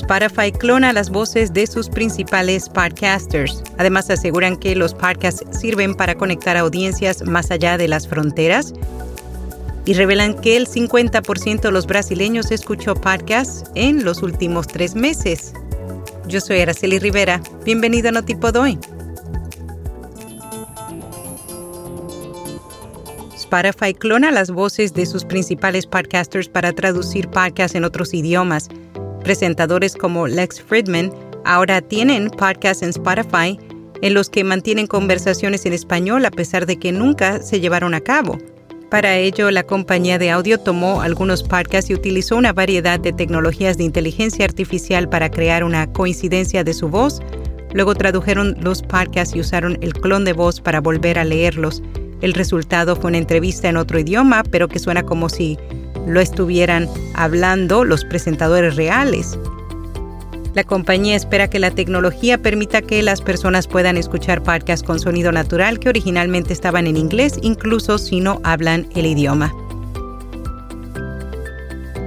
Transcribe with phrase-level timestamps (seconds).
[0.00, 3.62] Spotify clona las voces de sus principales podcasters.
[3.76, 8.72] Además, aseguran que los podcasts sirven para conectar audiencias más allá de las fronteras
[9.84, 15.52] y revelan que el 50% de los brasileños escuchó podcasts en los últimos tres meses.
[16.26, 17.42] Yo soy Araceli Rivera.
[17.64, 18.78] Bienvenido a Notipod hoy.
[23.36, 28.68] Spotify clona las voces de sus principales podcasters para traducir podcasts en otros idiomas.
[29.30, 31.12] Presentadores como Lex Friedman
[31.44, 33.56] ahora tienen podcasts en Spotify
[34.02, 38.00] en los que mantienen conversaciones en español a pesar de que nunca se llevaron a
[38.00, 38.38] cabo.
[38.90, 43.78] Para ello, la compañía de audio tomó algunos podcasts y utilizó una variedad de tecnologías
[43.78, 47.22] de inteligencia artificial para crear una coincidencia de su voz.
[47.72, 51.84] Luego tradujeron los podcasts y usaron el clon de voz para volver a leerlos.
[52.20, 55.56] El resultado fue una entrevista en otro idioma, pero que suena como si
[56.06, 59.38] lo estuvieran hablando los presentadores reales.
[60.54, 65.30] La compañía espera que la tecnología permita que las personas puedan escuchar podcasts con sonido
[65.30, 69.54] natural que originalmente estaban en inglés, incluso si no hablan el idioma.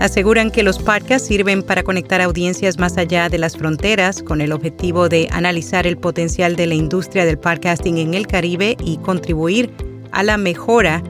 [0.00, 4.52] Aseguran que los podcasts sirven para conectar audiencias más allá de las fronteras con el
[4.52, 9.72] objetivo de analizar el potencial de la industria del podcasting en el Caribe y contribuir
[10.10, 11.02] a la mejora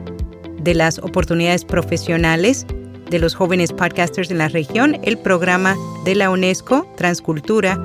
[0.65, 2.67] de las oportunidades profesionales
[3.11, 7.79] de los jóvenes podcasters en la región, el programa de la UNESCO, Transcultura,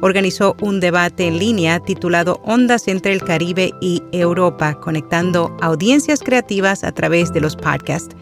[0.00, 6.84] organizó un debate en línea titulado Ondas entre el Caribe y Europa, conectando audiencias creativas
[6.84, 8.16] a través de los podcasts.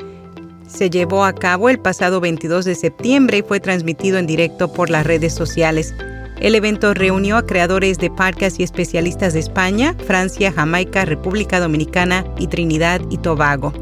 [0.67, 4.91] Se llevó a cabo el pasado 22 de septiembre y fue transmitido en directo por
[4.91, 5.95] las redes sociales.
[6.41, 12.25] El evento reunió a creadores de podcasts y especialistas de España, Francia, Jamaica, República Dominicana
[12.39, 13.73] y Trinidad y Tobago.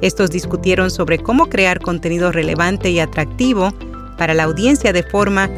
[0.00, 3.72] Estos discutieron sobre cómo crear contenido relevante y atractivo
[4.16, 5.50] para la audiencia de forma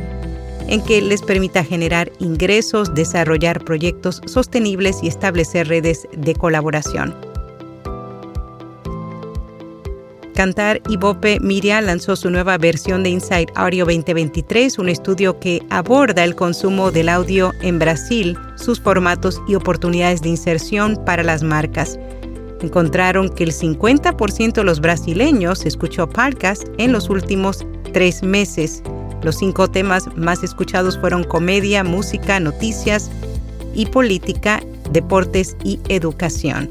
[0.68, 7.14] en que les permita generar ingresos, desarrollar proyectos sostenibles y establecer redes de colaboración.
[10.34, 15.60] Cantar y Bope Miria lanzó su nueva versión de Insight Audio 2023, un estudio que
[15.68, 21.42] aborda el consumo del audio en Brasil, sus formatos y oportunidades de inserción para las
[21.42, 21.98] marcas
[22.62, 28.82] encontraron que el 50% de los brasileños escuchó podcast en los últimos tres meses.
[29.22, 33.10] Los cinco temas más escuchados fueron comedia, música, noticias
[33.74, 34.62] y política,
[34.92, 36.70] deportes y educación.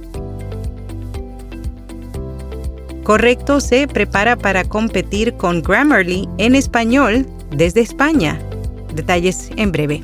[3.04, 8.40] Correcto se prepara para competir con Grammarly en español desde España.
[8.94, 10.04] Detalles en breve.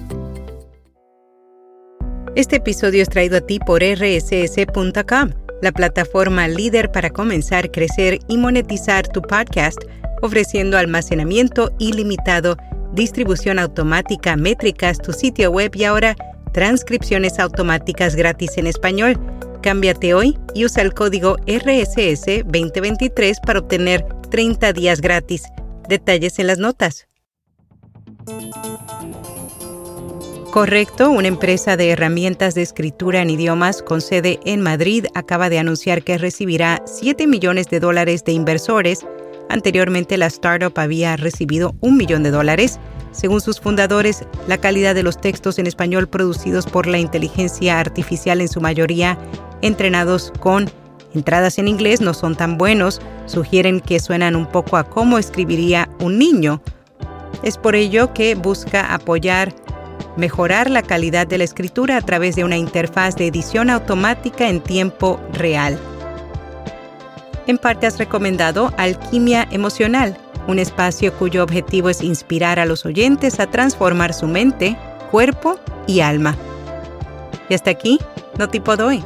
[2.35, 8.37] Este episodio es traído a ti por rss.com la plataforma líder para comenzar, crecer y
[8.37, 9.79] monetizar tu podcast,
[10.21, 12.55] ofreciendo almacenamiento ilimitado,
[12.93, 16.15] distribución automática, métricas, tu sitio web y ahora
[16.53, 19.19] transcripciones automáticas gratis en español.
[19.63, 25.41] Cámbiate hoy y usa el código RSS 2023 para obtener 30 días gratis.
[25.89, 27.07] Detalles en las notas.
[30.55, 35.59] Correcto, una empresa de herramientas de escritura en idiomas con sede en Madrid acaba de
[35.59, 39.05] anunciar que recibirá 7 millones de dólares de inversores.
[39.49, 42.79] Anteriormente la startup había recibido un millón de dólares.
[43.11, 48.39] Según sus fundadores, la calidad de los textos en español producidos por la inteligencia artificial
[48.39, 49.17] en su mayoría
[49.61, 50.69] entrenados con
[51.13, 55.89] entradas en inglés no son tan buenos, sugieren que suenan un poco a cómo escribiría
[55.99, 56.61] un niño.
[57.43, 59.53] Es por ello que busca apoyar
[60.17, 64.61] mejorar la calidad de la escritura a través de una interfaz de edición automática en
[64.61, 65.79] tiempo real.
[67.47, 70.17] En parte has recomendado Alquimia Emocional,
[70.47, 74.77] un espacio cuyo objetivo es inspirar a los oyentes a transformar su mente,
[75.11, 76.35] cuerpo y alma.
[77.49, 77.99] Y hasta aquí,
[78.37, 79.03] no tipo doy.